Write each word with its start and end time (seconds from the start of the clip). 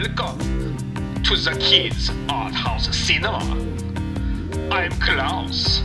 Welcome 0.00 0.38
to 1.24 1.36
the 1.36 1.54
Kids 1.60 2.10
Art 2.30 2.54
House 2.54 2.88
Cinema. 2.96 3.38
I'm 4.70 4.92
Klaus, 4.92 5.82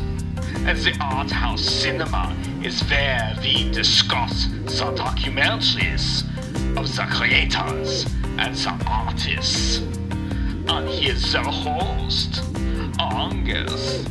and 0.64 0.78
the 0.78 0.98
Art 1.02 1.30
House 1.30 1.62
Cinema 1.62 2.34
is 2.64 2.82
where 2.84 3.36
we 3.42 3.70
discuss 3.72 4.46
the 4.46 4.94
documentaries 4.96 6.24
of 6.78 6.96
the 6.96 7.06
creators 7.14 8.06
and 8.38 8.56
the 8.56 8.86
artists. 8.88 9.80
And 9.80 10.88
here's 10.88 11.34
their 11.34 11.44
host, 11.44 12.42
Angus. 12.98 14.06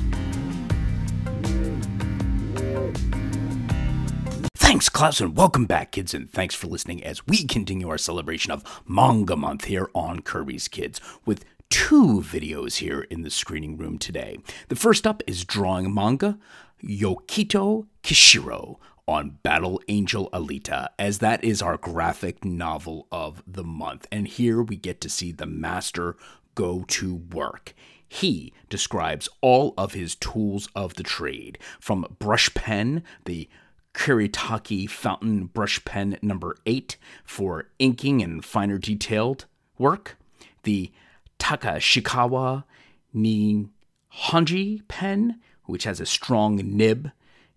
Thanks, 4.85 4.99
Klaus, 4.99 5.21
and 5.23 5.35
welcome 5.35 5.65
back, 5.65 5.93
kids, 5.93 6.13
and 6.13 6.31
thanks 6.31 6.55
for 6.55 6.67
listening 6.67 7.03
as 7.03 7.27
we 7.27 7.47
continue 7.47 7.89
our 7.89 7.97
celebration 7.97 8.53
of 8.53 8.83
Manga 8.87 9.35
Month 9.35 9.65
here 9.65 9.89
on 9.95 10.21
Kirby's 10.21 10.69
Kids 10.69 11.01
with 11.25 11.47
two 11.71 12.21
videos 12.21 12.77
here 12.77 13.01
in 13.01 13.23
the 13.23 13.31
screening 13.31 13.79
room 13.79 13.97
today. 13.97 14.37
The 14.69 14.77
first 14.77 15.07
up 15.07 15.23
is 15.27 15.47
drawing 15.47 15.95
manga 15.95 16.39
Yukito 16.83 17.87
Kishiro 18.03 18.77
on 19.09 19.39
Battle 19.43 19.81
Angel 19.89 20.29
Alita, 20.35 20.89
as 20.99 21.21
that 21.21 21.43
is 21.43 21.63
our 21.63 21.79
graphic 21.79 22.45
novel 22.45 23.07
of 23.11 23.43
the 23.47 23.65
month. 23.65 24.07
And 24.13 24.29
here 24.29 24.63
we 24.63 24.77
get 24.77 25.01
to 25.01 25.09
see 25.09 25.33
the 25.33 25.47
master 25.47 26.15
go 26.55 26.85
to 26.89 27.15
work. 27.15 27.73
He 28.07 28.53
describes 28.69 29.31
all 29.41 29.73
of 29.79 29.95
his 29.95 30.15
tools 30.15 30.69
of 30.77 30.93
the 30.97 31.03
trade, 31.03 31.59
from 31.81 32.05
brush 32.19 32.53
pen, 32.53 33.03
the 33.25 33.49
Kuretake 33.95 34.91
Fountain 34.91 35.47
Brush 35.47 35.83
Pen 35.85 36.19
number 36.21 36.57
8 36.67 36.97
for 37.25 37.69
inking 37.79 38.23
and 38.23 38.45
finer 38.45 38.77
detailed 38.77 39.47
work, 39.79 40.17
the 40.65 40.93
Takashikawa 41.39 42.65
Nihonji 43.15 44.87
pen, 44.89 45.41
which 45.65 45.85
has 45.85 46.01
a 46.01 46.07
strong 46.07 46.57
nib, 46.57 47.13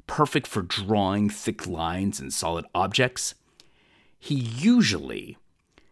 perfect 0.05 0.47
for 0.47 0.61
drawing 0.61 1.29
thick 1.29 1.67
lines 1.67 2.19
and 2.19 2.31
solid 2.31 2.65
objects. 2.73 3.33
He 4.19 4.35
usually 4.35 5.37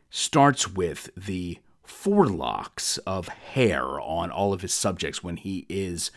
starts 0.09 0.71
with 0.71 1.09
the 1.17 1.59
forelocks 1.85 2.97
of 3.05 3.27
hair 3.27 3.99
on 3.99 4.31
all 4.31 4.53
of 4.53 4.61
his 4.61 4.73
subjects 4.73 5.23
when 5.23 5.37
he 5.37 5.65
is 5.69 6.11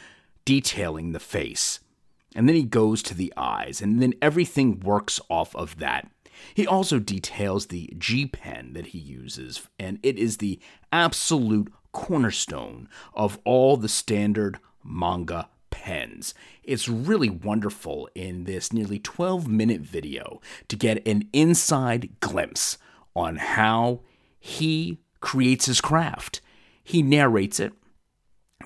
detailing 0.44 1.12
the 1.12 1.20
face 1.20 1.80
and 2.34 2.48
then 2.48 2.56
he 2.56 2.64
goes 2.64 3.02
to 3.04 3.14
the 3.14 3.32
eyes, 3.36 3.80
and 3.80 4.00
then 4.02 4.14
everything 4.20 4.80
works 4.80 5.20
off 5.28 5.54
of 5.56 5.78
that. 5.78 6.10
He 6.54 6.66
also 6.66 6.98
details 6.98 7.66
the 7.66 7.92
G 7.98 8.26
pen 8.26 8.72
that 8.74 8.88
he 8.88 8.98
uses, 8.98 9.66
and 9.78 9.98
it 10.02 10.18
is 10.18 10.36
the 10.36 10.60
absolute 10.92 11.72
cornerstone 11.92 12.88
of 13.14 13.38
all 13.44 13.76
the 13.76 13.88
standard 13.88 14.58
manga 14.84 15.48
pens. 15.70 16.34
It's 16.62 16.88
really 16.88 17.30
wonderful 17.30 18.08
in 18.14 18.44
this 18.44 18.72
nearly 18.72 18.98
12 18.98 19.48
minute 19.48 19.80
video 19.80 20.40
to 20.68 20.76
get 20.76 21.06
an 21.06 21.28
inside 21.32 22.20
glimpse 22.20 22.78
on 23.16 23.36
how 23.36 24.00
he 24.38 24.98
creates 25.20 25.66
his 25.66 25.80
craft. 25.80 26.40
He 26.84 27.02
narrates 27.02 27.60
it, 27.60 27.72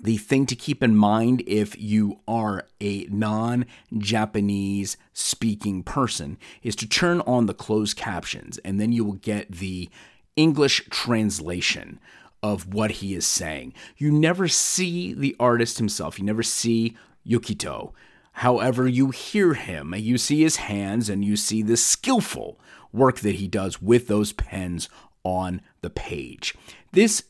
the 0.02 0.16
thing 0.16 0.46
to 0.46 0.56
keep 0.56 0.82
in 0.82 0.96
mind 0.96 1.42
if 1.46 1.80
you 1.80 2.18
are 2.26 2.66
a 2.80 3.04
non 3.04 3.64
Japanese 3.96 4.96
speaking 5.12 5.82
person 5.82 6.36
is 6.62 6.74
to 6.76 6.88
turn 6.88 7.20
on 7.20 7.46
the 7.46 7.54
closed 7.54 7.96
captions 7.96 8.58
and 8.58 8.80
then 8.80 8.92
you 8.92 9.04
will 9.04 9.12
get 9.12 9.50
the 9.50 9.88
English 10.36 10.82
translation 10.90 12.00
of 12.42 12.74
what 12.74 12.90
he 12.92 13.14
is 13.14 13.26
saying. 13.26 13.72
You 13.96 14.10
never 14.10 14.48
see 14.48 15.14
the 15.14 15.36
artist 15.38 15.78
himself, 15.78 16.18
you 16.18 16.24
never 16.24 16.42
see 16.42 16.96
Yukito. 17.26 17.92
However, 18.36 18.88
you 18.88 19.10
hear 19.10 19.54
him, 19.54 19.94
you 19.94 20.18
see 20.18 20.42
his 20.42 20.56
hands, 20.56 21.08
and 21.08 21.24
you 21.24 21.36
see 21.36 21.62
the 21.62 21.76
skillful 21.76 22.58
work 22.90 23.20
that 23.20 23.36
he 23.36 23.46
does 23.46 23.80
with 23.80 24.08
those 24.08 24.32
pens 24.32 24.88
on 25.22 25.60
the 25.82 25.90
page. 25.90 26.54
This 26.92 27.24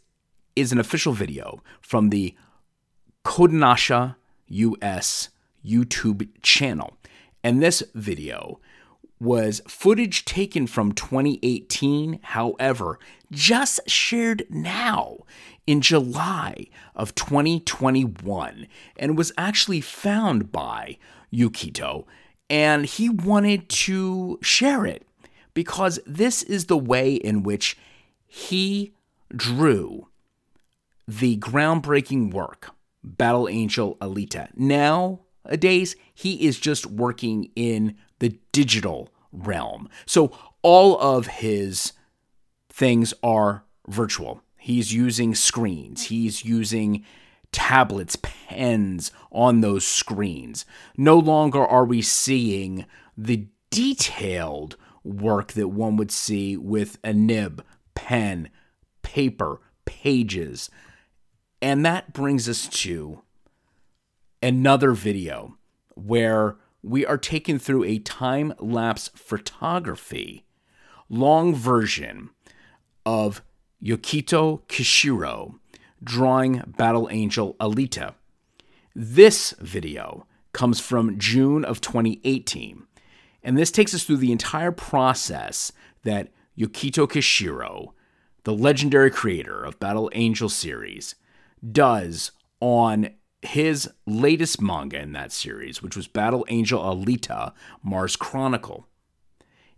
is 0.55 0.73
an 0.73 0.79
official 0.79 1.13
video 1.13 1.63
from 1.81 2.11
the 2.11 2.35
Kodansha 3.25 4.17
US 4.49 5.29
YouTube 5.65 6.29
channel. 6.43 6.97
And 7.45 7.63
this 7.63 7.83
video 7.95 8.61
was 9.21 9.63
footage 9.69 10.25
taken 10.25 10.67
from 10.67 10.93
2018, 10.93 12.19
however, 12.23 12.99
just 13.31 13.81
shared 13.89 14.45
now 14.51 15.19
in 15.67 15.81
July 15.81 16.67
of 16.97 17.15
2021 17.15 18.67
and 18.97 19.17
was 19.17 19.33
actually 19.39 19.81
found 19.81 20.51
by 20.51 20.99
Yukito 21.33 22.05
and 22.53 22.85
he 22.85 23.09
wanted 23.09 23.67
to 23.71 24.39
share 24.43 24.85
it 24.85 25.07
because 25.55 25.99
this 26.05 26.43
is 26.43 26.67
the 26.67 26.77
way 26.77 27.15
in 27.15 27.43
which 27.43 27.79
he 28.27 28.93
drew 29.35 30.09
the 31.09 31.39
groundbreaking 31.39 32.31
work 32.31 32.73
Battle 33.05 33.49
Angel 33.49 33.97
Alita. 33.97 34.49
Nowadays, 34.57 35.97
he 36.15 36.47
is 36.47 36.59
just 36.59 36.87
working 36.87 37.51
in 37.57 37.97
the 38.19 38.39
digital 38.53 39.09
realm. 39.33 39.89
So 40.07 40.37
all 40.63 40.99
of 41.01 41.27
his 41.27 41.93
things 42.71 43.13
are 43.23 43.65
virtual. 43.89 44.43
He's 44.57 44.93
using 44.95 45.35
screens, 45.35 46.05
he's 46.05 46.45
using 46.45 47.05
tablets, 47.51 48.17
pens 48.17 49.11
on 49.31 49.61
those 49.61 49.87
screens. 49.87 50.65
No 50.97 51.19
longer 51.19 51.65
are 51.65 51.85
we 51.85 52.01
seeing 52.01 52.87
the 53.17 53.49
detailed 53.71 54.77
work 55.05 55.53
that 55.53 55.69
one 55.69 55.97
would 55.97 56.13
see 56.13 56.57
with 56.57 56.99
a 57.03 57.13
nib, 57.13 57.65
pen, 57.95 58.51
paper, 59.03 59.61
pages. 59.85 60.71
And 61.63 61.87
that 61.87 62.13
brings 62.13 62.49
us 62.49 62.67
to 62.81 63.23
another 64.43 64.93
video 64.93 65.57
where 65.95 66.57
we 66.83 67.07
are 67.07 67.17
taken 67.17 67.61
through 67.61 67.85
a 67.85 68.01
time 68.01 68.53
lapse 68.59 69.09
photography 69.15 70.45
long 71.09 71.55
version 71.55 72.31
of 73.07 73.43
Yukito 73.81 74.63
Kishiro 74.67 75.55
drawing 76.03 76.75
Battle 76.77 77.09
Angel 77.13 77.55
Alita. 77.61 78.15
This 78.93 79.55
video 79.61 80.27
comes 80.53 80.81
from 80.81 81.17
June 81.17 81.65
of 81.65 81.81
2018, 81.81 82.89
and 83.45 83.57
this 83.57 83.71
takes 83.71 83.95
us 83.95 84.03
through 84.03 84.17
the 84.17 84.33
entire 84.33 84.73
process 84.73 85.71
that 86.03 86.33
Yukito 86.59 87.07
Kishiro, 87.07 87.93
the 88.43 88.53
legendary 88.53 89.13
creator 89.13 89.63
of 89.63 89.79
Battle 89.79 90.11
Angel 90.13 90.49
series, 90.49 91.15
does 91.71 92.33
on 92.61 93.11
his 93.43 93.91
latest 94.07 94.61
manga 94.61 95.01
in 95.01 95.13
that 95.13 95.33
series, 95.33 95.83
which 95.83 95.97
was 95.97 96.07
Battle 96.07 96.47
Angel 96.49 96.81
Alita 96.81 97.53
Mars 97.83 98.17
Chronicle. 98.17 98.87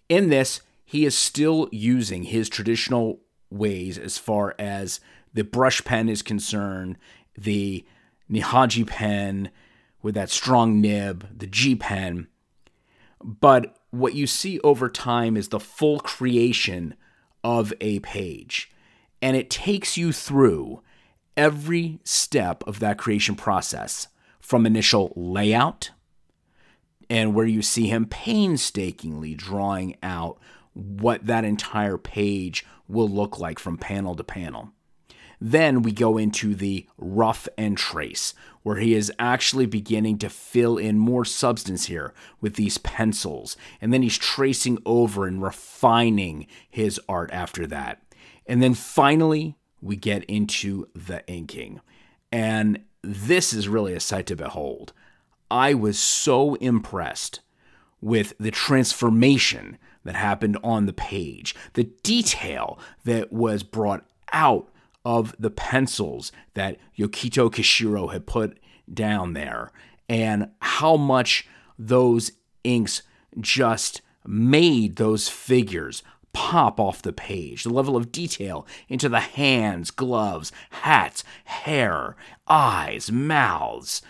In 0.09 0.28
this, 0.28 0.61
he 0.84 1.05
is 1.05 1.17
still 1.17 1.69
using 1.73 2.25
his 2.25 2.49
traditional 2.49 3.21
ways 3.50 3.99
as 3.99 4.19
far 4.19 4.55
as 4.59 5.00
the 5.33 5.44
brush 5.44 5.83
pen 5.84 6.09
is 6.09 6.23
concerned, 6.23 6.99
the 7.37 7.84
Nihaji 8.31 8.87
pen 8.87 9.50
with 10.03 10.15
that 10.15 10.31
strong 10.31 10.81
nib, 10.81 11.27
the 11.37 11.47
G 11.47 11.75
pen. 11.75 12.28
But 13.23 13.78
what 13.91 14.15
you 14.15 14.27
see 14.27 14.61
over 14.61 14.89
time 14.91 15.37
is 15.37 15.49
the 15.49 15.61
full 15.61 16.00
creation 16.00 16.94
of 17.43 17.73
a 17.81 18.00
page. 18.00 18.70
And 19.23 19.37
it 19.37 19.49
takes 19.49 19.97
you 19.97 20.12
through 20.12 20.82
every 21.37 21.99
step 22.05 22.63
of 22.67 22.81
that 22.81 22.99
creation 22.99 23.35
process 23.35 24.09
from 24.41 24.67
initial 24.67 25.13
layout 25.17 25.91
and 27.11 27.35
where 27.35 27.47
you 27.47 27.63
see 27.63 27.87
him 27.87 28.07
painstakingly 28.07 29.35
drawing 29.35 29.97
out 30.03 30.39
what 30.73 31.27
that 31.27 31.45
entire 31.45 31.99
page 31.99 32.65
will 32.89 33.09
look 33.09 33.39
like 33.39 33.59
from 33.59 33.79
panel 33.79 34.15
to 34.15 34.25
panel. 34.25 34.73
Then 35.41 35.83
we 35.83 35.93
go 35.93 36.17
into 36.17 36.55
the 36.55 36.87
rough 36.97 37.49
and 37.59 37.77
trace, 37.77 38.35
where 38.63 38.77
he 38.77 38.95
is 38.95 39.13
actually 39.19 39.67
beginning 39.67 40.19
to 40.19 40.31
fill 40.31 40.79
in 40.79 40.99
more 40.99 41.25
substance 41.25 41.87
here 41.87 42.15
with 42.41 42.55
these 42.55 42.79
pencils. 42.79 43.57
And 43.81 43.93
then 43.93 44.03
he's 44.03 44.17
tracing 44.17 44.79
over 44.87 45.27
and 45.27 45.43
refining 45.43 46.47
his 46.71 47.01
art 47.09 47.31
after 47.33 47.67
that. 47.67 48.03
And 48.47 48.63
then 48.63 48.75
finally, 48.75 49.57
we 49.85 49.97
get 49.97 50.25
into 50.25 50.89
the 50.95 51.23
inking. 51.29 51.81
And 52.33 52.81
this 53.03 53.53
is 53.53 53.69
really 53.69 53.93
a 53.93 54.01
sight 54.01 54.27
to 54.27 54.37
behold. 54.37 54.93
I 55.51 55.75
was 55.75 55.99
so 55.99 56.55
impressed 56.55 57.41
with 58.01 58.33
the 58.41 58.51
transformation 58.51 59.77
that 60.05 60.17
happened 60.17 60.57
on 60.65 60.87
the 60.87 60.93
page, 60.93 61.55
the 61.75 61.85
detail 62.03 62.79
that 63.05 63.33
was 63.33 63.63
brought 63.63 64.07
out 64.33 64.71
of 65.05 65.37
the 65.39 65.51
pencils 65.51 66.33
that 66.55 66.79
Yukito 66.99 67.51
Kishiro 67.51 68.11
had 68.13 68.27
put 68.27 68.59
down 68.93 69.35
there 69.35 69.71
and 70.09 70.49
how 70.61 70.97
much 70.97 71.47
those 71.79 72.33
inks 72.63 73.03
just 73.39 74.01
made 74.27 74.97
those 74.97 75.29
figures 75.29 76.03
pop 76.35 76.79
off 76.79 77.01
the 77.01 77.13
page. 77.15 77.63
The 77.63 77.71
level 77.71 77.97
of 77.97 78.13
detail 78.13 78.67
into 78.89 79.09
the 79.09 79.21
hands, 79.21 79.91
gloves, 79.91 80.53
hats, 80.69 81.25
hair, 81.45 82.17
eyes, 82.47 83.11
mouths. 83.11 84.03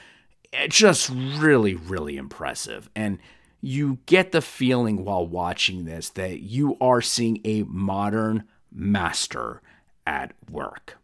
It's 0.53 0.77
just 0.77 1.09
really, 1.11 1.75
really 1.75 2.17
impressive. 2.17 2.91
And 2.97 3.19
you 3.61 3.99
get 4.07 4.33
the 4.33 4.41
feeling 4.43 5.05
while 5.05 5.27
watching 5.27 5.85
this 5.85 6.09
that 6.11 6.41
you 6.41 6.77
are 6.81 7.01
seeing 7.01 7.41
a 7.45 7.63
modern 7.63 8.45
master 8.73 9.63
at 10.07 10.33
work. 10.51 10.99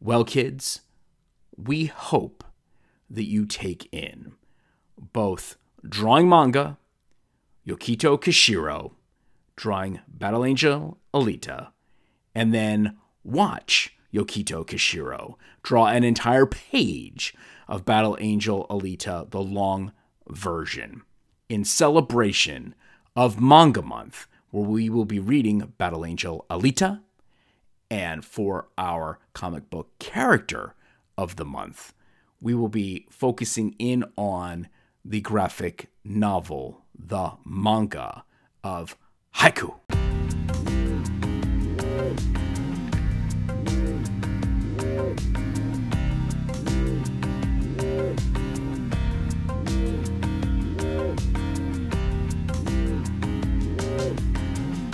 Well, 0.00 0.24
kids, 0.24 0.82
we 1.56 1.86
hope 1.86 2.44
that 3.08 3.24
you 3.24 3.46
take 3.46 3.88
in 3.92 4.32
both 5.12 5.56
drawing 5.88 6.28
manga, 6.28 6.78
Yukito 7.66 8.20
Kishiro, 8.20 8.92
drawing 9.56 10.00
Battle 10.06 10.44
Angel 10.44 10.98
Alita, 11.14 11.68
and 12.34 12.52
then 12.52 12.96
watch 13.24 13.96
Yukito 14.12 14.64
Kishiro 14.64 15.34
draw 15.62 15.86
an 15.86 16.04
entire 16.04 16.46
page 16.46 17.34
of 17.68 17.84
Battle 17.84 18.16
Angel 18.20 18.66
Alita, 18.70 19.30
the 19.30 19.42
long 19.42 19.92
version, 20.28 21.02
in 21.48 21.64
celebration 21.64 22.74
of 23.14 23.40
Manga 23.40 23.82
Month, 23.82 24.26
where 24.50 24.64
we 24.64 24.88
will 24.88 25.04
be 25.04 25.18
reading 25.18 25.72
Battle 25.78 26.04
Angel 26.04 26.46
Alita. 26.50 27.00
And 27.90 28.24
for 28.24 28.68
our 28.76 29.18
comic 29.32 29.70
book 29.70 29.90
character 29.98 30.74
of 31.16 31.36
the 31.36 31.44
month, 31.44 31.92
we 32.40 32.54
will 32.54 32.68
be 32.68 33.06
focusing 33.10 33.74
in 33.78 34.04
on 34.16 34.68
the 35.04 35.20
graphic 35.20 35.88
novel, 36.04 36.82
the 36.98 37.32
manga 37.44 38.24
of 38.64 38.96
haiku. 39.36 39.74